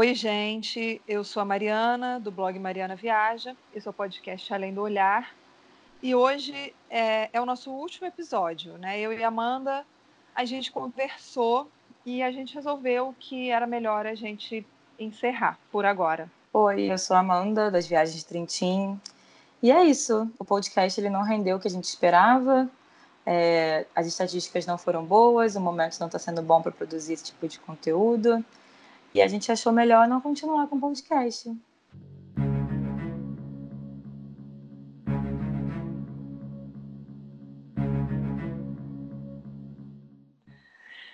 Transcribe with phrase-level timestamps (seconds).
[0.00, 0.98] Oi, gente.
[1.06, 3.54] Eu sou a Mariana, do blog Mariana Viaja.
[3.74, 5.34] Esse é o podcast Além do Olhar.
[6.02, 8.98] E hoje é, é, o nosso último episódio, né?
[8.98, 9.84] Eu e Amanda,
[10.34, 11.70] a gente conversou
[12.06, 14.66] e a gente resolveu que era melhor a gente
[14.98, 16.30] encerrar por agora.
[16.50, 18.98] Oi, eu sou a Amanda, das Viagens de Trintim.
[19.62, 20.30] E é isso.
[20.38, 22.70] O podcast ele não rendeu o que a gente esperava.
[23.26, 27.24] É, as estatísticas não foram boas, o momento não está sendo bom para produzir esse
[27.24, 28.42] tipo de conteúdo.
[29.12, 31.50] E a gente achou melhor não continuar com o podcast.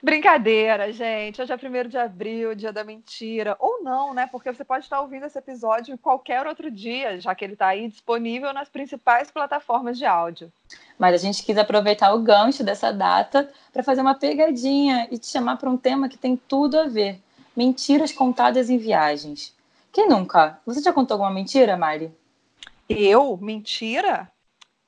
[0.02, 1.40] Brincadeira, gente.
[1.40, 3.56] Hoje é 1 de abril, dia da mentira.
[3.58, 4.28] Ou não, né?
[4.30, 7.68] Porque você pode estar ouvindo esse episódio em qualquer outro dia, já que ele está
[7.68, 10.52] aí disponível nas principais plataformas de áudio.
[10.98, 15.26] Mas a gente quis aproveitar o gancho dessa data para fazer uma pegadinha e te
[15.26, 17.20] chamar para um tema que tem tudo a ver
[17.56, 19.56] Mentiras contadas em viagens.
[19.90, 20.60] Quem nunca?
[20.66, 22.12] Você já contou alguma mentira, Mari?
[22.86, 23.38] Eu?
[23.38, 24.30] Mentira?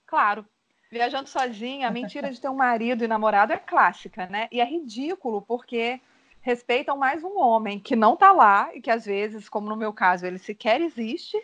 [0.06, 0.44] Claro.
[0.91, 4.48] Viajando sozinha, a mentira de ter um marido e namorado é clássica, né?
[4.52, 5.98] E é ridículo porque
[6.42, 9.92] respeitam mais um homem que não tá lá e que às vezes, como no meu
[9.92, 11.42] caso, ele sequer existe,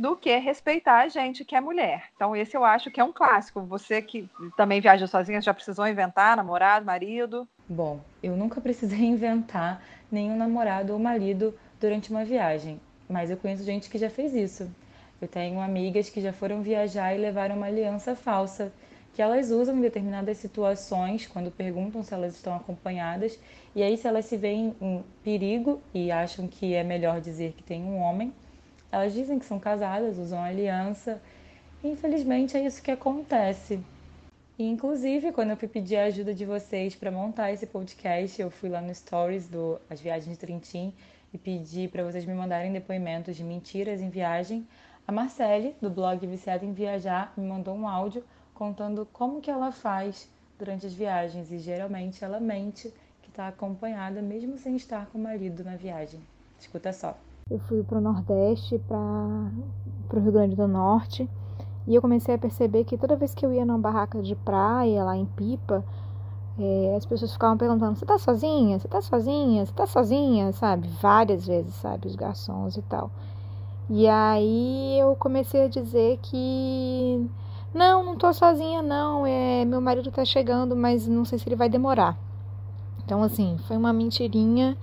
[0.00, 2.04] do que respeitar a gente que é mulher.
[2.16, 3.60] Então, esse eu acho que é um clássico.
[3.62, 7.46] Você que também viaja sozinha, já precisou inventar namorado, marido?
[7.68, 13.64] Bom, eu nunca precisei inventar, nenhum namorado ou marido durante uma viagem, mas eu conheço
[13.64, 14.70] gente que já fez isso.
[15.20, 18.72] Eu tenho amigas que já foram viajar e levaram uma aliança falsa,
[19.14, 23.38] que elas usam em determinadas situações, quando perguntam se elas estão acompanhadas,
[23.74, 27.62] e aí se elas se veem em perigo e acham que é melhor dizer que
[27.62, 28.32] tem um homem,
[28.90, 31.20] elas dizem que são casadas, usam aliança.
[31.82, 33.80] Infelizmente é isso que acontece.
[34.60, 38.50] E, inclusive, quando eu fui pedir a ajuda de vocês para montar esse podcast, eu
[38.50, 40.92] fui lá no Stories do As Viagens de Trintim
[41.32, 44.68] e pedi para vocês me mandarem depoimentos de mentiras em viagem.
[45.08, 48.22] A Marcele, do blog Viciada em Viajar, me mandou um áudio
[48.52, 54.20] contando como que ela faz durante as viagens e geralmente ela mente que está acompanhada
[54.20, 56.20] mesmo sem estar com o marido na viagem.
[56.58, 57.16] Escuta só.
[57.50, 61.26] Eu fui para o Nordeste, para o Rio Grande do Norte
[61.86, 65.04] e eu comecei a perceber que toda vez que eu ia numa barraca de praia,
[65.04, 65.84] lá em Pipa,
[66.58, 68.78] é, as pessoas ficavam perguntando: Você tá sozinha?
[68.78, 69.64] Você tá sozinha?
[69.64, 70.52] Você tá sozinha?
[70.52, 70.88] Sabe?
[71.00, 72.06] Várias vezes, sabe?
[72.06, 73.10] Os garçons e tal.
[73.88, 77.28] E aí eu comecei a dizer que.
[77.72, 79.26] Não, não tô sozinha, não.
[79.26, 82.18] É, meu marido tá chegando, mas não sei se ele vai demorar.
[83.04, 84.76] Então, assim, foi uma mentirinha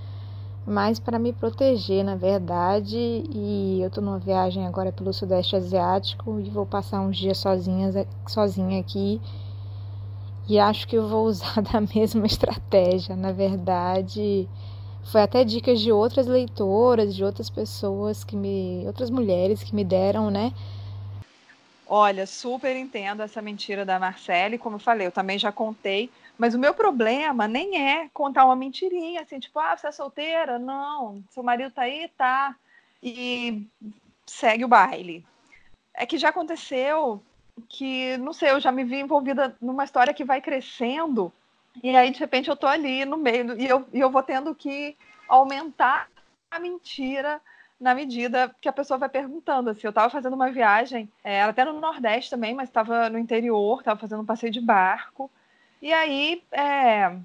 [0.67, 2.97] mais para me proteger, na verdade.
[2.97, 7.89] E eu tô numa viagem agora pelo Sudeste Asiático e vou passar uns dias sozinha,
[8.27, 9.21] sozinha aqui.
[10.47, 13.15] E acho que eu vou usar da mesma estratégia.
[13.15, 14.47] Na verdade,
[15.09, 18.83] foi até dicas de outras leitoras, de outras pessoas que me.
[18.85, 20.51] outras mulheres que me deram, né?
[21.89, 24.57] Olha, super entendo essa mentira da Marcele.
[24.57, 28.55] Como eu falei, eu também já contei mas o meu problema nem é contar uma
[28.55, 30.59] mentirinha, assim, tipo, ah, você é solteira?
[30.59, 31.23] Não.
[31.31, 32.09] Seu marido tá aí?
[32.17, 32.55] Tá.
[33.01, 33.67] E
[34.25, 35.25] segue o baile.
[35.93, 37.23] É que já aconteceu
[37.67, 41.33] que, não sei, eu já me vi envolvida numa história que vai crescendo,
[41.83, 44.53] e aí, de repente, eu tô ali no meio, e eu, e eu vou tendo
[44.55, 46.07] que aumentar
[46.49, 47.41] a mentira
[47.79, 49.69] na medida que a pessoa vai perguntando.
[49.69, 53.79] Assim, eu estava fazendo uma viagem, é, até no Nordeste também, mas estava no interior,
[53.79, 55.29] estava fazendo um passeio de barco.
[55.81, 57.15] E aí, é,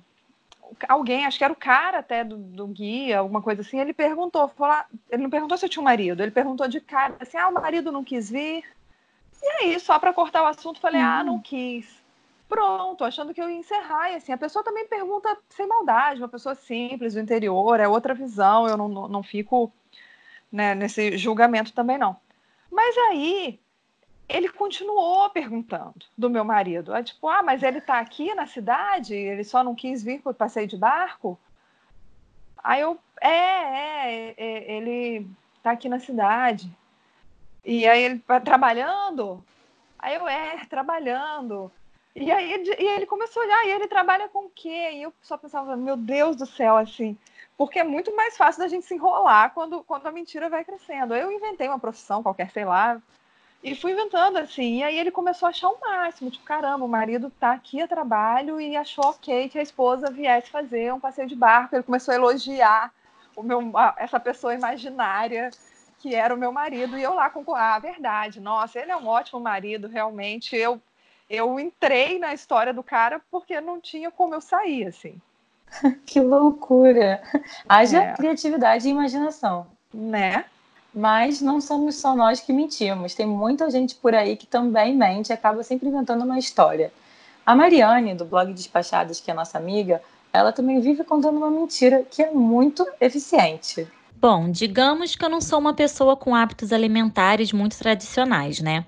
[0.88, 4.48] alguém, acho que era o cara até do, do, guia, alguma coisa assim, ele perguntou,
[4.48, 7.48] falou, ele não perguntou se eu tinha um marido, ele perguntou de cara, assim, ah,
[7.48, 8.64] o marido não quis vir.
[9.42, 11.06] E aí, só para cortar o assunto, falei, uhum.
[11.06, 12.00] ah, não quis.
[12.48, 14.10] Pronto, achando que eu ia encerrar.
[14.10, 18.14] E assim, a pessoa também pergunta sem maldade, uma pessoa simples do interior, é outra
[18.14, 19.72] visão, eu não, não, não fico
[20.50, 22.16] né, nesse julgamento também não.
[22.70, 23.58] Mas aí
[24.32, 26.94] ele continuou perguntando do meu marido.
[26.94, 29.14] É tipo, ah, mas ele está aqui na cidade?
[29.14, 31.38] Ele só não quis vir o passeio de barco?
[32.62, 36.70] Aí eu, é, é, é ele está aqui na cidade.
[37.64, 39.44] E aí ele tá trabalhando?
[39.98, 41.70] Aí eu, é, trabalhando.
[42.14, 44.90] E aí e ele começou a olhar, e ele trabalha com o quê?
[44.94, 47.16] E eu só pensava, meu Deus do céu, assim,
[47.56, 51.14] porque é muito mais fácil da gente se enrolar quando, quando a mentira vai crescendo.
[51.14, 53.00] Eu inventei uma profissão qualquer, sei lá,
[53.62, 56.88] e fui inventando, assim, e aí ele começou a achar o máximo, tipo, caramba, o
[56.88, 61.28] marido tá aqui a trabalho e achou ok que a esposa viesse fazer um passeio
[61.28, 61.76] de barco.
[61.76, 62.92] Ele começou a elogiar
[63.36, 65.50] o meu, essa pessoa imaginária
[66.02, 68.96] que era o meu marido, e eu lá com a ah, verdade, nossa, ele é
[68.96, 70.56] um ótimo marido, realmente.
[70.56, 70.82] Eu,
[71.30, 75.20] eu entrei na história do cara porque não tinha como eu sair, assim.
[76.04, 77.22] que loucura!
[77.68, 78.12] Haja é.
[78.14, 79.68] criatividade e imaginação.
[79.94, 80.44] Né?
[80.94, 83.14] Mas não somos só nós que mentimos.
[83.14, 86.92] Tem muita gente por aí que também mente e acaba sempre inventando uma história.
[87.44, 90.02] A Mariane, do blog Despachadas, que é nossa amiga,
[90.32, 93.88] ela também vive contando uma mentira que é muito eficiente.
[94.22, 98.84] Bom, digamos que eu não sou uma pessoa com hábitos alimentares muito tradicionais, né?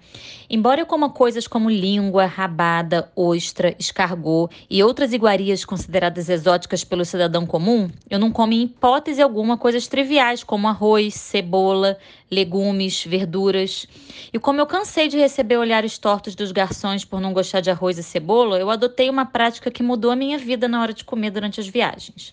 [0.49, 7.05] Embora eu coma coisas como língua, rabada, ostra, escargot e outras iguarias consideradas exóticas pelo
[7.05, 11.99] cidadão comum, eu não como em hipótese alguma coisas triviais como arroz, cebola,
[12.31, 13.89] legumes, verduras.
[14.33, 17.99] E como eu cansei de receber olhares tortos dos garçons por não gostar de arroz
[17.99, 21.33] e cebola, eu adotei uma prática que mudou a minha vida na hora de comer
[21.33, 22.33] durante as viagens.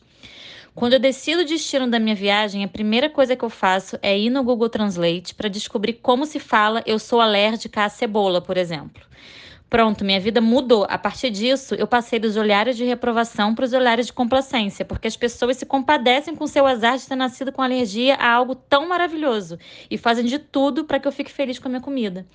[0.73, 4.17] Quando eu decido o destino da minha viagem, a primeira coisa que eu faço é
[4.17, 8.55] ir no Google Translate para descobrir como se fala eu sou alérgica à cebola, por
[8.55, 9.03] exemplo.
[9.69, 10.85] Pronto, minha vida mudou.
[10.89, 15.07] A partir disso, eu passei dos olhares de reprovação para os olhares de complacência, porque
[15.07, 18.87] as pessoas se compadecem com seu azar de ter nascido com alergia a algo tão
[18.87, 19.59] maravilhoso
[19.89, 22.25] e fazem de tudo para que eu fique feliz com a minha comida.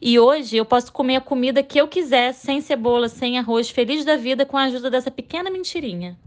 [0.00, 4.06] E hoje eu posso comer a comida que eu quiser, sem cebola, sem arroz, feliz
[4.06, 6.18] da vida com a ajuda dessa pequena mentirinha.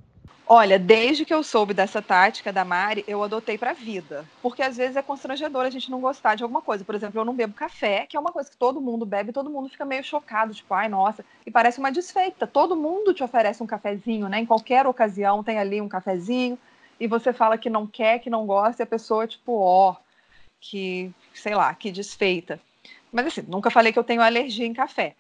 [0.50, 4.26] Olha, desde que eu soube dessa tática da Mari, eu adotei para a vida.
[4.42, 6.86] Porque às vezes é constrangedor a gente não gostar de alguma coisa.
[6.86, 9.50] Por exemplo, eu não bebo café, que é uma coisa que todo mundo bebe, todo
[9.50, 12.48] mundo fica meio chocado, tipo, ai, nossa, e parece uma desfeita.
[12.48, 14.40] Todo mundo te oferece um cafezinho, né?
[14.40, 16.58] Em qualquer ocasião tem ali um cafezinho,
[16.98, 19.96] e você fala que não quer, que não gosta, e a pessoa, tipo, ó, oh,
[20.62, 22.58] que, sei lá, que desfeita.
[23.12, 25.14] Mas assim, nunca falei que eu tenho alergia em café.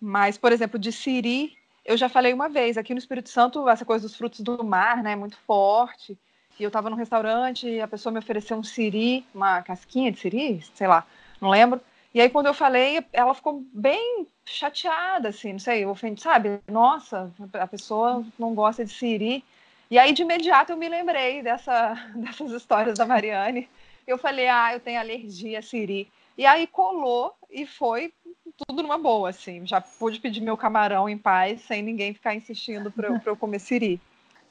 [0.00, 3.84] Mas, por exemplo, de siri, eu já falei uma vez, aqui no Espírito Santo, essa
[3.84, 6.18] coisa dos frutos do mar, né, é muito forte.
[6.58, 10.20] E eu estava num restaurante e a pessoa me ofereceu um siri, uma casquinha de
[10.20, 11.06] siri, sei lá,
[11.40, 11.80] não lembro.
[12.14, 16.60] E aí, quando eu falei, ela ficou bem chateada, assim, não sei, ofendi, sabe?
[16.70, 19.42] Nossa, a pessoa não gosta de siri.
[19.90, 23.68] E aí, de imediato, eu me lembrei dessa, dessas histórias da Mariane.
[24.06, 26.10] Eu falei, ah, eu tenho alergia a siri.
[26.36, 28.12] E aí colou e foi
[28.56, 29.66] tudo numa boa, assim.
[29.66, 33.58] Já pude pedir meu camarão em paz, sem ninguém ficar insistindo para eu, eu comer
[33.58, 34.00] siri.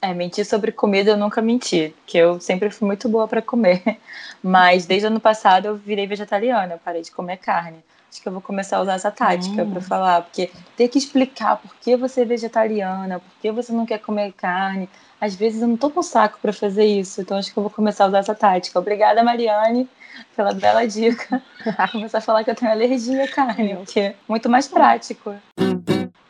[0.00, 3.82] É, mentir sobre comida eu nunca menti, que eu sempre fui muito boa para comer.
[4.42, 7.78] Mas desde o ano passado eu virei vegetariana, eu parei de comer carne.
[8.12, 9.70] Acho que eu vou começar a usar essa tática hum.
[9.70, 13.86] para falar, porque ter que explicar por que você é vegetariana, por que você não
[13.86, 14.86] quer comer carne.
[15.18, 17.70] Às vezes eu não tô com saco para fazer isso, então acho que eu vou
[17.70, 18.78] começar a usar essa tática.
[18.78, 19.88] Obrigada, Mariane
[20.36, 21.42] pela bela dica.
[21.90, 25.34] Começar a falar que eu tenho alergia à carne, que é muito mais prático.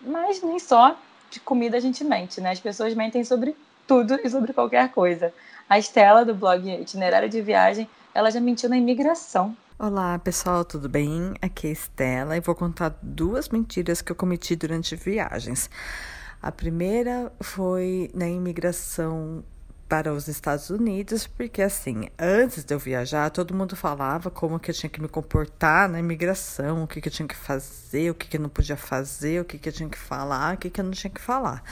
[0.01, 0.97] Mas nem só
[1.31, 2.51] de comida a gente mente, né?
[2.51, 3.57] As pessoas mentem sobre
[3.87, 5.33] tudo e sobre qualquer coisa.
[5.69, 9.57] A Estela, do blog Itinerário de Viagem, ela já mentiu na imigração.
[9.85, 11.35] Olá pessoal, tudo bem?
[11.43, 15.69] Aqui é Estela e vou contar duas mentiras que eu cometi durante viagens.
[16.41, 19.43] A primeira foi na imigração
[19.93, 24.71] para os Estados Unidos, porque assim, antes de eu viajar, todo mundo falava como que
[24.71, 28.15] eu tinha que me comportar na imigração, o que, que eu tinha que fazer, o
[28.15, 30.71] que, que eu não podia fazer, o que, que eu tinha que falar, o que,
[30.71, 31.63] que eu não tinha que falar.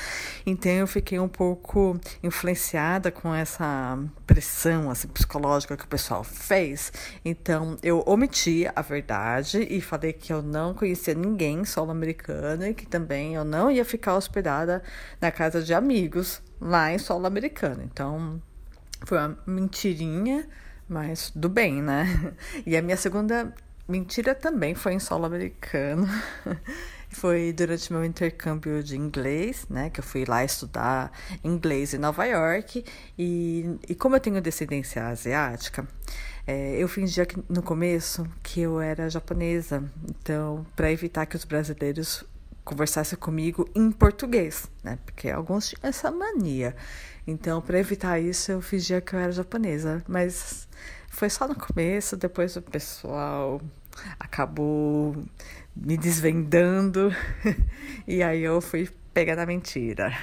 [0.45, 6.93] Então eu fiquei um pouco influenciada com essa pressão assim, psicológica que o pessoal fez.
[7.25, 12.75] Então eu omiti a verdade e falei que eu não conhecia ninguém solo americano e
[12.75, 14.83] que também eu não ia ficar hospedada
[15.19, 17.83] na casa de amigos lá em solo americano.
[17.83, 18.40] Então,
[19.05, 20.47] foi uma mentirinha,
[20.88, 22.35] mas do bem, né?
[22.67, 23.55] E a minha segunda
[23.88, 26.09] mentira também foi em solo americano.
[27.12, 29.90] Foi durante meu intercâmbio de inglês, né?
[29.90, 31.11] Que eu fui lá estudar
[31.43, 32.85] inglês em Nova York.
[33.19, 35.88] E, e como eu tenho descendência asiática,
[36.47, 39.83] é, eu fingia que, no começo que eu era japonesa.
[40.09, 42.25] Então, para evitar que os brasileiros
[42.64, 44.99] conversasse comigo em português, né?
[45.05, 46.75] Porque alguns tinham essa mania.
[47.26, 50.02] Então, para evitar isso, eu fingia que eu era japonesa.
[50.09, 50.69] Mas
[51.09, 53.61] foi só no começo, depois o pessoal
[54.19, 55.14] acabou
[55.76, 57.14] me desvendando
[58.07, 60.17] e aí eu fui pegar na mentira.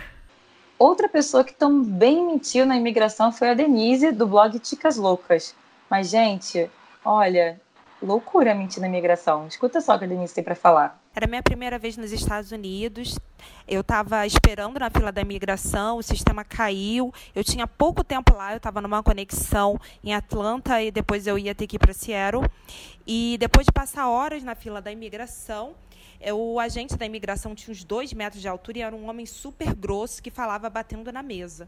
[0.79, 5.55] Outra pessoa que também mentiu na imigração foi a Denise, do blog Ticas Loucas.
[5.89, 6.69] Mas, gente,
[7.03, 7.59] olha,
[8.01, 9.47] loucura mentir na imigração.
[9.47, 11.01] Escuta só o que a Denise tem para falar.
[11.17, 13.17] Era minha primeira vez nos Estados Unidos.
[13.67, 17.11] Eu estava esperando na fila da imigração, o sistema caiu.
[17.33, 21.55] Eu tinha pouco tempo lá, eu estava numa conexão em Atlanta e depois eu ia
[21.55, 22.47] ter que ir para Seattle.
[23.07, 25.73] E depois de passar horas na fila da imigração,
[26.35, 29.73] o agente da imigração tinha uns dois metros de altura e era um homem super
[29.73, 31.67] grosso que falava batendo na mesa.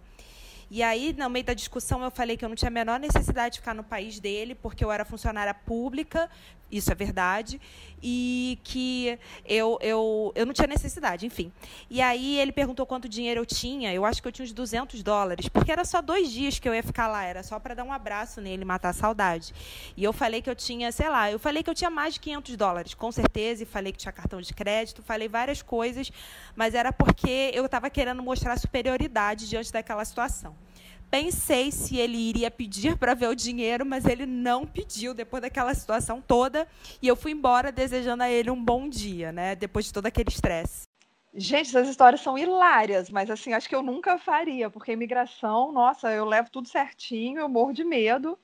[0.71, 3.53] E aí, no meio da discussão, eu falei que eu não tinha a menor necessidade
[3.53, 6.29] de ficar no país dele, porque eu era funcionária pública,
[6.71, 7.59] isso é verdade,
[8.01, 11.51] e que eu, eu, eu não tinha necessidade, enfim.
[11.89, 15.03] E aí ele perguntou quanto dinheiro eu tinha, eu acho que eu tinha uns 200
[15.03, 17.83] dólares, porque era só dois dias que eu ia ficar lá, era só para dar
[17.83, 19.53] um abraço nele, matar a saudade.
[19.97, 22.19] E eu falei que eu tinha, sei lá, eu falei que eu tinha mais de
[22.19, 26.11] 500 dólares, com certeza, e falei que tinha cartão de crédito, falei várias coisas,
[26.55, 30.55] mas era porque eu estava querendo mostrar superioridade diante daquela situação.
[31.09, 35.73] Pensei se ele iria pedir para ver o dinheiro, mas ele não pediu depois daquela
[35.73, 36.67] situação toda.
[37.01, 39.55] E eu fui embora desejando a ele um bom dia, né?
[39.55, 40.83] Depois de todo aquele estresse.
[41.33, 46.11] Gente, essas histórias são hilárias, mas assim, acho que eu nunca faria, porque imigração, nossa,
[46.11, 48.37] eu levo tudo certinho, eu morro de medo.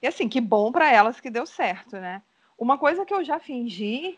[0.00, 2.22] E assim, que bom para elas que deu certo, né?
[2.56, 4.16] Uma coisa que eu já fingi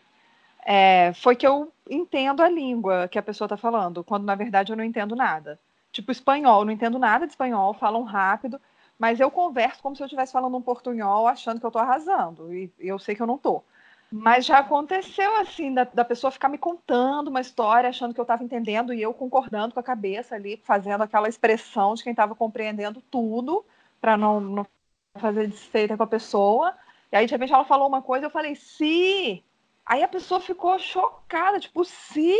[0.63, 4.71] é, foi que eu entendo a língua que a pessoa está falando, quando na verdade
[4.71, 5.59] eu não entendo nada
[5.95, 8.59] tipo espanhol, não entendo nada de espanhol, falam rápido,
[8.99, 12.53] mas eu converso como se eu estivesse falando um portunhol, achando que eu estou arrasando,
[12.53, 13.63] e eu sei que eu não estou.
[14.11, 18.23] Mas já aconteceu assim, da, da, pessoa ficar me contando uma história, achando que eu
[18.23, 22.35] estava entendendo, e eu concordando com a cabeça ali, fazendo aquela expressão de quem estava
[22.35, 23.65] compreendendo tudo,
[23.99, 24.67] para não, não
[25.15, 26.73] fazer desfeita com a pessoa.
[27.11, 29.43] E aí, de repente, ela falou uma coisa, eu falei, sim.
[29.85, 32.39] Aí a pessoa ficou chocada, tipo, sim?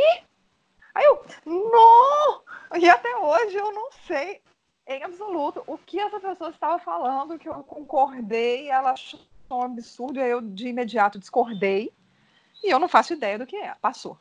[0.94, 2.45] Aí eu, não!
[2.74, 4.42] E até hoje eu não sei
[4.88, 9.20] em absoluto o que essa pessoa estava falando, que eu concordei, ela achou
[9.50, 11.92] um absurdo, e aí eu de imediato discordei,
[12.64, 14.18] e eu não faço ideia do que é, passou.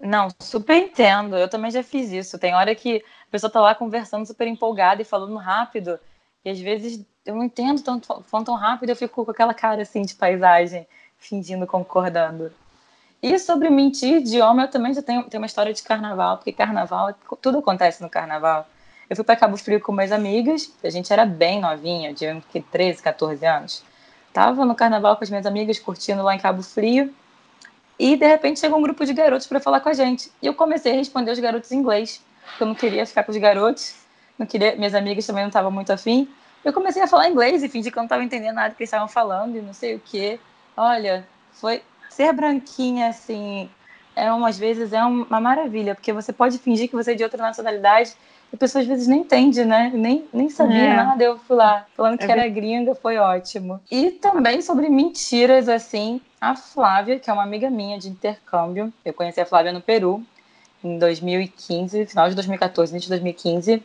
[0.00, 2.38] Não, super entendo, eu também já fiz isso.
[2.38, 5.98] Tem hora que a pessoa tá lá conversando super empolgada e falando rápido,
[6.44, 9.82] e às vezes eu não entendo tanto, falando tão rápido, eu fico com aquela cara
[9.82, 10.86] assim de paisagem,
[11.16, 12.52] fingindo concordando.
[13.22, 17.14] E sobre mentir idioma, eu também já tenho, tenho uma história de carnaval, porque carnaval,
[17.40, 18.66] tudo acontece no carnaval.
[19.08, 22.26] Eu fui para Cabo Frio com minhas amigas, a gente era bem novinha, de
[22.72, 23.84] 13, 14 anos.
[24.32, 27.14] Tava no carnaval com as minhas amigas, curtindo lá em Cabo Frio.
[27.96, 30.32] E de repente chegou um grupo de garotos para falar com a gente.
[30.42, 33.30] E eu comecei a responder os garotos em inglês, porque eu não queria ficar com
[33.30, 33.94] os garotos,
[34.36, 36.28] não queria, minhas amigas também não estavam muito afim.
[36.64, 38.88] Eu comecei a falar inglês e fingi que eu não estava entendendo nada que eles
[38.88, 40.40] estavam falando e não sei o que.
[40.76, 41.82] Olha, foi
[42.12, 43.68] ser branquinha, assim,
[44.14, 47.42] é umas vezes é uma maravilha, porque você pode fingir que você é de outra
[47.42, 48.12] nacionalidade
[48.52, 49.90] e a pessoa às vezes nem entende, né?
[49.94, 50.94] Nem, nem sabia é.
[50.94, 51.24] nada.
[51.24, 53.80] Eu fui lá falando que é era gringa, foi ótimo.
[53.90, 59.14] E também sobre mentiras, assim, a Flávia, que é uma amiga minha de intercâmbio, eu
[59.14, 60.22] conheci a Flávia no Peru
[60.84, 63.82] em 2015, final de 2014, início de 2015.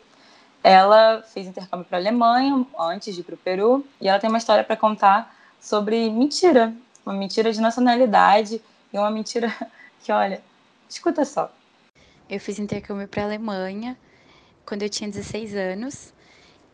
[0.63, 4.29] Ela fez intercâmbio para a Alemanha antes de ir para o Peru e ela tem
[4.29, 6.73] uma história para contar sobre mentira,
[7.07, 8.61] uma mentira de nacionalidade
[8.91, 9.53] e uma mentira
[10.03, 10.41] que, olha,
[10.89, 11.51] escuta só.
[12.29, 13.97] Eu fiz intercâmbio para a Alemanha
[14.65, 16.13] quando eu tinha 16 anos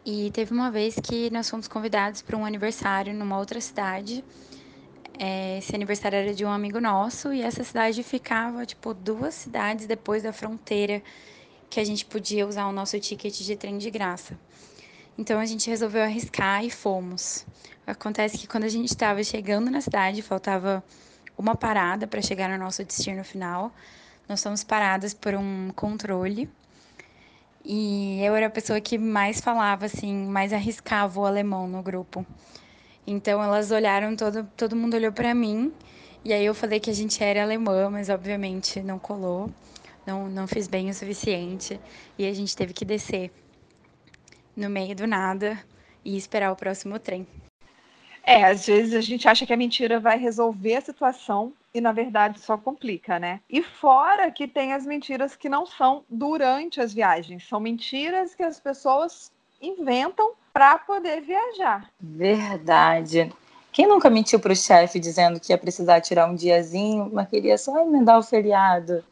[0.04, 4.26] e teve uma vez que nós fomos convidados para um aniversário numa outra cidade.
[5.20, 9.86] É, esse aniversário era de um amigo nosso e essa cidade ficava tipo duas cidades
[9.86, 11.04] depois da fronteira
[11.70, 14.36] que a gente podia usar o nosso ticket de trem de graça.
[15.18, 17.46] Então a gente resolveu arriscar e fomos.
[17.86, 20.84] Acontece que quando a gente estava chegando na cidade, faltava
[21.38, 23.72] uma parada para chegar no nosso destino final.
[24.28, 26.50] Nós fomos paradas por um controle.
[27.64, 32.26] E eu era a pessoa que mais falava, assim, mais arriscava o alemão no grupo.
[33.06, 35.72] Então elas olharam, todo, todo mundo olhou para mim.
[36.26, 39.52] E aí eu falei que a gente era alemã, mas obviamente não colou.
[40.08, 41.80] Não, não fiz bem o suficiente.
[42.18, 43.32] E a gente teve que descer
[44.56, 45.60] no meio do nada
[46.04, 47.28] e esperar o próximo trem.
[48.26, 51.92] É, às vezes a gente acha que a mentira vai resolver a situação e na
[51.92, 53.42] verdade só complica, né?
[53.50, 58.44] E fora que tem as mentiras que não são durante as viagens, são mentiras que
[58.44, 59.32] as pessoas
[59.62, 61.90] inventam para poder viajar.
[62.00, 63.32] Verdade.
[63.72, 67.58] Quem nunca mentiu para o chefe dizendo que ia precisar tirar um diazinho, mas queria
[67.58, 69.04] só emendar o feriado?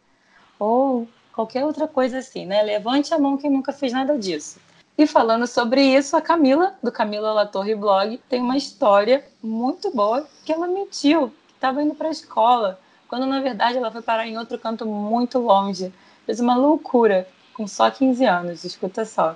[0.59, 2.61] Ou qualquer outra coisa assim, né?
[2.61, 4.59] Levante a mão quem nunca fez nada disso.
[5.01, 10.27] E falando sobre isso, a Camila, do Camila Latorre Blog, tem uma história muito boa
[10.45, 14.27] que ela mentiu, que estava indo para a escola, quando na verdade ela foi parar
[14.27, 15.91] em outro canto muito longe.
[16.23, 19.35] Fez uma loucura, com só 15 anos, escuta só.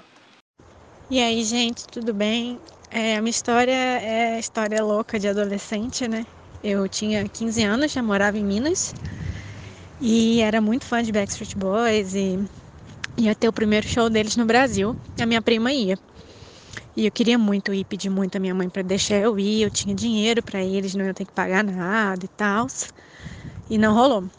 [1.09, 2.59] E aí, gente, tudo bem?
[2.91, 6.27] É, a minha história é história louca de adolescente, né?
[6.63, 8.93] Eu tinha 15 anos, já morava em Minas
[9.99, 12.37] e era muito fã de Backstreet Boys e
[13.17, 14.97] ia ter o primeiro show deles no Brasil.
[15.19, 15.97] A minha prima ia.
[16.95, 19.63] E eu queria muito ir, pedi muito a minha mãe para deixar eu ir.
[19.63, 22.67] Eu tinha dinheiro para eles, não ia ter que pagar nada e tal.
[23.69, 24.29] E não rolou.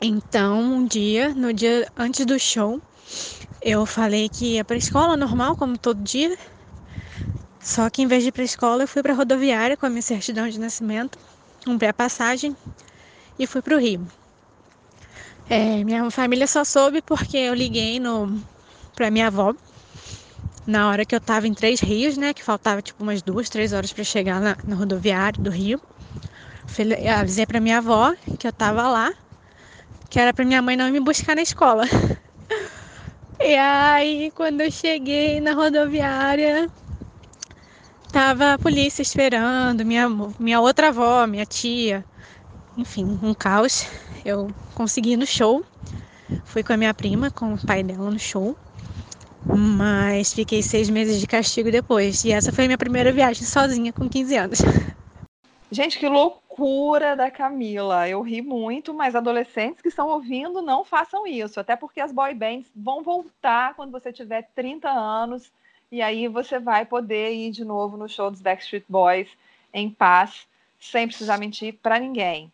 [0.00, 2.82] Então, um dia, no dia antes do show,
[3.62, 6.36] eu falei que ia para escola normal, como todo dia.
[7.62, 10.02] Só que em vez de ir para escola, eu fui para rodoviária com a minha
[10.02, 11.18] certidão de nascimento
[11.64, 12.56] comprei a passagem
[13.38, 14.06] e fui para o Rio.
[15.48, 18.42] É, minha família só soube porque eu liguei no
[18.94, 19.54] para minha avó
[20.66, 22.32] na hora que eu estava em Três Rios, né?
[22.32, 25.80] Que faltava tipo umas duas, três horas para chegar na, no rodoviário do Rio.
[26.66, 29.12] Falei, avisei para minha avó que eu estava lá,
[30.10, 31.84] que era para minha mãe não me buscar na escola.
[33.40, 36.68] E aí, quando eu cheguei na rodoviária,
[38.10, 40.08] tava a polícia esperando, minha,
[40.38, 42.06] minha outra avó, minha tia,
[42.76, 43.86] enfim, um caos.
[44.24, 45.64] Eu consegui ir no show,
[46.44, 48.56] fui com a minha prima, com o pai dela no show,
[49.44, 52.24] mas fiquei seis meses de castigo depois.
[52.24, 54.58] E essa foi a minha primeira viagem sozinha com 15 anos.
[55.70, 58.08] Gente, que loucura da Camila.
[58.08, 61.58] Eu ri muito, mas adolescentes que estão ouvindo não façam isso.
[61.58, 65.50] Até porque as boy bands vão voltar quando você tiver 30 anos.
[65.90, 69.28] E aí você vai poder ir de novo no show dos Backstreet Boys
[69.72, 70.46] em paz,
[70.78, 72.52] sem precisar mentir para ninguém.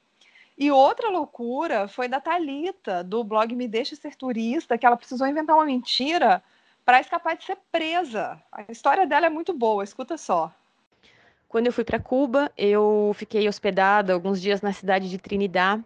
[0.61, 5.27] E outra loucura foi da Talita, do blog Me Deixa Ser Turista, que ela precisou
[5.27, 6.43] inventar uma mentira
[6.85, 8.39] para escapar de ser presa.
[8.53, 10.53] A história dela é muito boa, escuta só.
[11.49, 15.83] Quando eu fui para Cuba, eu fiquei hospedada alguns dias na cidade de Trinidad.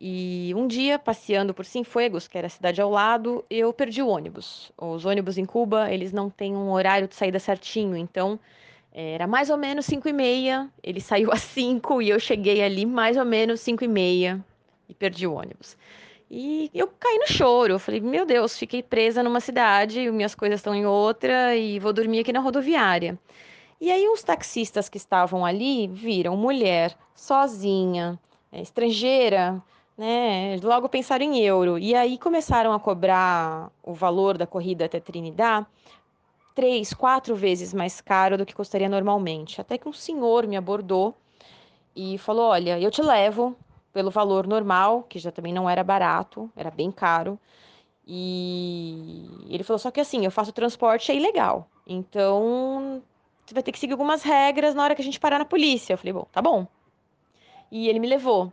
[0.00, 4.08] E um dia, passeando por Cienfuegos, que era a cidade ao lado, eu perdi o
[4.08, 4.72] ônibus.
[4.78, 8.40] Os ônibus em Cuba, eles não têm um horário de saída certinho, então
[9.00, 12.84] era mais ou menos 5 e meia, ele saiu às 5 e eu cheguei ali
[12.84, 14.44] mais ou menos 5 e meia
[14.88, 15.76] e perdi o ônibus.
[16.28, 20.58] E eu caí no choro, eu falei, meu Deus, fiquei presa numa cidade, minhas coisas
[20.58, 23.16] estão em outra e vou dormir aqui na rodoviária.
[23.80, 28.18] E aí os taxistas que estavam ali viram mulher sozinha,
[28.50, 29.62] é, estrangeira,
[29.96, 30.58] né?
[30.60, 31.78] Logo pensaram em euro.
[31.78, 35.64] E aí começaram a cobrar o valor da corrida até Trinidad
[36.58, 39.60] três, quatro vezes mais caro do que custaria normalmente.
[39.60, 41.14] Até que um senhor me abordou
[41.94, 43.56] e falou: Olha, eu te levo
[43.92, 47.38] pelo valor normal, que já também não era barato, era bem caro.
[48.04, 51.68] E ele falou: Só que assim, eu faço transporte é ilegal.
[51.86, 53.00] Então
[53.46, 55.92] você vai ter que seguir algumas regras na hora que a gente parar na polícia.
[55.92, 56.66] Eu falei, bom, tá bom.
[57.70, 58.52] E ele me levou.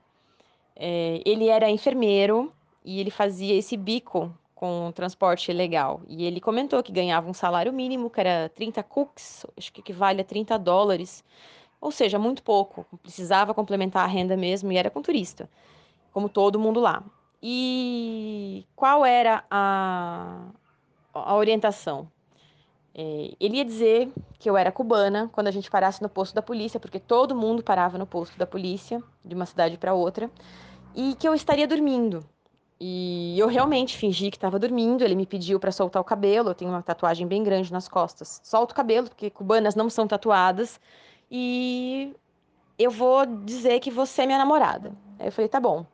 [0.75, 2.53] É, ele era enfermeiro
[2.83, 6.01] e ele fazia esse bico com transporte ilegal.
[6.07, 10.21] E ele comentou que ganhava um salário mínimo, que era 30 cooks, acho que equivale
[10.21, 11.23] a 30 dólares.
[11.81, 12.85] Ou seja, muito pouco.
[13.03, 15.49] Precisava complementar a renda mesmo e era com turista,
[16.11, 17.03] como todo mundo lá.
[17.43, 20.47] E qual era a,
[21.13, 22.09] a orientação?
[22.97, 26.41] É, ele ia dizer que eu era cubana quando a gente parasse no posto da
[26.41, 30.31] polícia, porque todo mundo parava no posto da polícia, de uma cidade para outra,
[30.95, 32.25] e que eu estaria dormindo.
[32.79, 35.03] E eu realmente fingi que estava dormindo.
[35.03, 36.49] Ele me pediu para soltar o cabelo.
[36.49, 38.41] Eu tenho uma tatuagem bem grande nas costas.
[38.43, 40.79] Solta o cabelo, porque cubanas não são tatuadas.
[41.31, 42.13] E
[42.77, 44.91] eu vou dizer que você é minha namorada.
[45.19, 45.85] Aí eu falei, tá bom.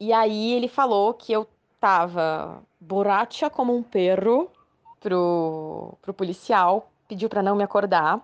[0.00, 1.46] E aí ele falou que eu
[1.80, 4.50] tava borracha como um perro
[5.00, 8.20] pro, pro policial, pediu para não me acordar.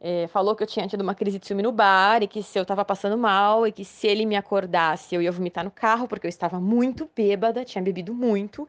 [0.00, 2.56] É, falou que eu tinha tido uma crise de ciúme no bar e que se
[2.56, 6.06] eu estava passando mal e que se ele me acordasse eu ia vomitar no carro
[6.06, 8.68] porque eu estava muito bêbada, tinha bebido muito.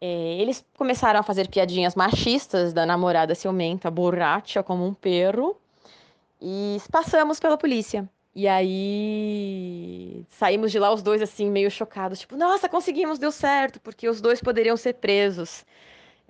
[0.00, 5.56] É, eles começaram a fazer piadinhas machistas da namorada ciumenta, borracha como um perro,
[6.40, 8.08] e passamos pela polícia.
[8.34, 13.80] E aí saímos de lá os dois assim meio chocados, tipo, nossa, conseguimos, deu certo,
[13.80, 15.64] porque os dois poderiam ser presos.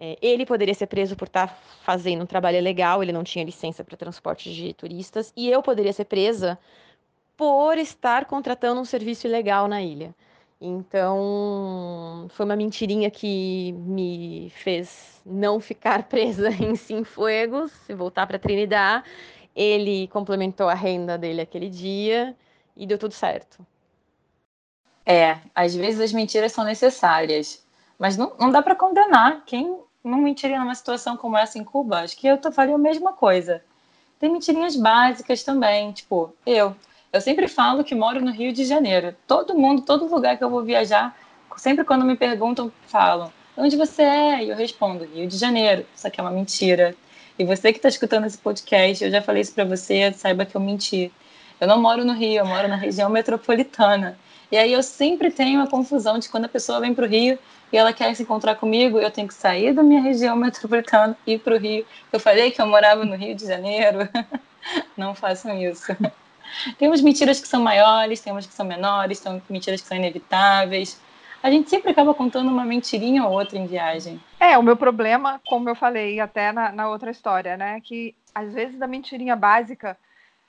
[0.05, 3.45] É, ele poderia ser preso por estar tá fazendo um trabalho ilegal, ele não tinha
[3.45, 6.59] licença para transporte de turistas, e eu poderia ser presa
[7.37, 10.13] por estar contratando um serviço ilegal na ilha.
[10.61, 18.41] Então, foi uma mentirinha que me fez não ficar presa em Cienfuegos e voltar para
[18.41, 19.05] Trinidad.
[19.55, 22.37] Ele complementou a renda dele aquele dia
[22.77, 23.65] e deu tudo certo.
[25.07, 27.65] É, às vezes as mentiras são necessárias,
[27.97, 32.01] mas não, não dá para condenar quem não mentiria numa situação como essa em Cuba?
[32.01, 33.63] Acho que eu faria a mesma coisa.
[34.19, 36.77] Tem mentirinhas básicas também, tipo, eu.
[37.13, 39.15] Eu sempre falo que moro no Rio de Janeiro.
[39.27, 41.17] Todo mundo, todo lugar que eu vou viajar,
[41.57, 44.45] sempre quando me perguntam, falam: onde você é?
[44.45, 45.85] E eu respondo: Rio de Janeiro.
[45.95, 46.97] Isso aqui é uma mentira.
[47.39, 50.57] E você que está escutando esse podcast, eu já falei isso para você, saiba que
[50.57, 51.13] eu menti.
[51.61, 54.19] Eu não moro no Rio, eu moro na região metropolitana.
[54.53, 57.39] E aí eu sempre tenho a confusão de quando a pessoa vem para o Rio,
[57.73, 61.33] e ela quer se encontrar comigo, eu tenho que sair da minha região metropolitana e
[61.33, 61.87] ir para o Rio.
[62.13, 64.07] Eu falei que eu morava no Rio de Janeiro.
[64.95, 65.97] Não façam isso.
[66.79, 71.01] Temos mentiras que são maiores, temos que são menores, tem mentiras que são inevitáveis.
[71.43, 74.21] A gente sempre acaba contando uma mentirinha ou outra em viagem.
[74.39, 77.81] É, o meu problema, como eu falei até na, na outra história, né?
[77.81, 79.97] Que às vezes da mentirinha básica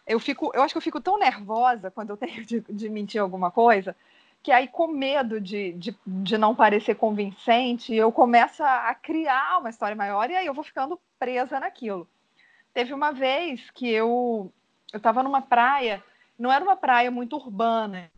[0.05, 3.21] eu fico, eu acho que eu fico tão nervosa quando eu tenho de, de mentir
[3.21, 3.95] alguma coisa,
[4.41, 9.69] que aí com medo de, de, de, não parecer convincente, eu começo a criar uma
[9.69, 12.07] história maior e aí eu vou ficando presa naquilo.
[12.73, 14.51] Teve uma vez que eu
[14.91, 16.03] eu estava numa praia,
[16.37, 18.11] não era uma praia muito urbana,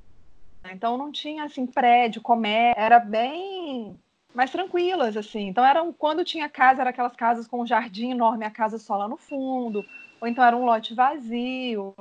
[0.69, 3.98] então não tinha assim prédio, comércio, era bem
[4.34, 5.48] mais tranquilas assim.
[5.48, 8.98] Então eram quando tinha casa, era aquelas casas com um jardim enorme, a casa só
[8.98, 9.86] lá no fundo,
[10.26, 11.94] ou então era um lote vazio.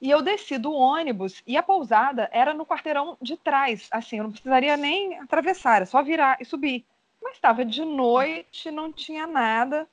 [0.00, 4.24] E eu desci do ônibus e a pousada era no quarteirão de trás, assim, eu
[4.24, 6.84] não precisaria nem atravessar, era só virar e subir.
[7.22, 9.86] Mas estava de noite, não tinha nada.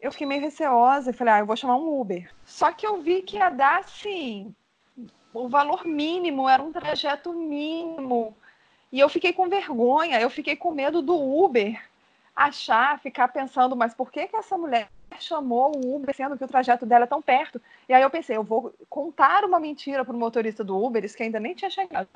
[0.00, 2.30] Eu fiquei meio receosa e falei, ah, eu vou chamar um Uber.
[2.44, 4.54] Só que eu vi que ia dar, assim,
[5.34, 8.36] o valor mínimo, era um trajeto mínimo.
[8.92, 11.82] E eu fiquei com vergonha, eu fiquei com medo do Uber
[12.34, 16.48] achar, ficar pensando, mas por que, que essa mulher chamou o Uber, sendo que o
[16.48, 17.60] trajeto dela é tão perto.
[17.88, 21.16] E aí eu pensei, eu vou contar uma mentira para o motorista do Uber, isso
[21.16, 22.08] que ainda nem tinha chegado,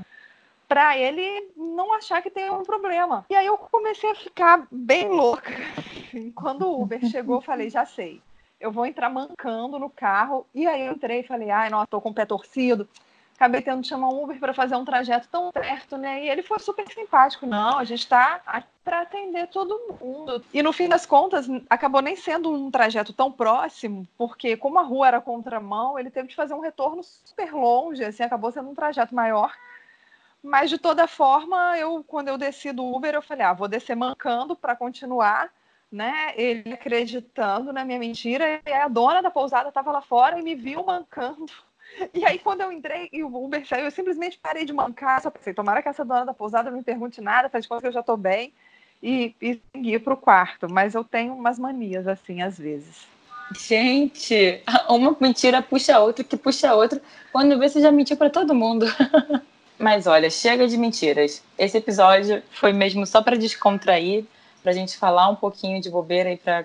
[0.69, 3.27] para ele não achar que tem um problema.
[3.29, 5.51] E aí eu comecei a ficar bem louca.
[6.35, 8.23] Quando o Uber chegou, eu falei, já sei.
[8.61, 10.47] Eu vou entrar mancando no carro.
[10.55, 12.89] E aí eu entrei e falei, ai, não, tô com o pé torcido
[13.37, 16.25] acabei tendo que chamar um Uber para fazer um trajeto tão perto, né?
[16.25, 17.47] E ele foi super simpático.
[17.47, 18.41] Não, a gente está
[18.85, 20.45] para atender todo mundo.
[20.53, 24.83] E no fim das contas, acabou nem sendo um trajeto tão próximo, porque como a
[24.83, 28.75] rua era contramão, ele teve que fazer um retorno super longe, assim, acabou sendo um
[28.75, 29.53] trajeto maior.
[30.43, 33.97] Mas de toda forma, eu quando eu desci do Uber, eu falei: "Ah, vou descer
[33.97, 35.51] mancando para continuar"
[35.93, 36.33] né?
[36.37, 40.55] Ele acreditando na minha mentira, e a dona da pousada estava lá fora e me
[40.55, 41.53] viu mancando.
[42.15, 45.31] E aí, quando eu entrei e o Uber saiu, eu simplesmente parei de mancar, só
[45.31, 47.89] pensei, tomara que essa dona da pousada não me pergunte nada, faz de conta que
[47.89, 48.53] eu já estou bem,
[49.03, 50.69] e, e segui para o quarto.
[50.71, 53.07] Mas eu tenho umas manias assim, às vezes.
[53.59, 57.01] Gente, uma mentira puxa a outra, que puxa a outra.
[57.33, 58.87] Quando vê, você já mentiu para todo mundo.
[59.79, 61.43] Mas olha, chega de mentiras.
[61.59, 64.25] Esse episódio foi mesmo só para descontrair,
[64.63, 66.65] para a gente falar um pouquinho de bobeira e para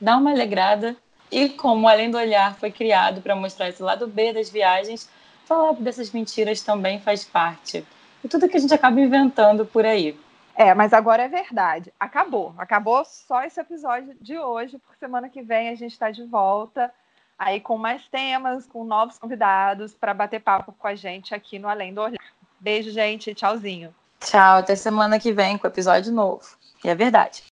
[0.00, 0.96] dar uma alegrada
[1.30, 5.08] e como Além do Olhar foi criado para mostrar esse lado B das viagens,
[5.44, 7.84] falar dessas mentiras também faz parte.
[8.22, 10.18] E tudo que a gente acaba inventando por aí.
[10.56, 11.92] É, mas agora é verdade.
[11.98, 12.54] Acabou.
[12.56, 16.92] Acabou só esse episódio de hoje, porque semana que vem a gente está de volta
[17.38, 21.68] aí com mais temas, com novos convidados para bater papo com a gente aqui no
[21.68, 22.22] Além do Olhar.
[22.60, 23.34] Beijo, gente.
[23.34, 23.94] Tchauzinho.
[24.20, 24.58] Tchau.
[24.58, 26.44] Até semana que vem com episódio novo.
[26.84, 27.42] E é verdade.